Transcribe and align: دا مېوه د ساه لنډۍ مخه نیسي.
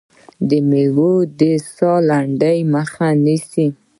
دا 0.49 0.57
مېوه 0.69 1.13
د 1.39 1.41
ساه 1.75 1.99
لنډۍ 2.09 2.59
مخه 2.73 3.07
نیسي. 3.25 3.67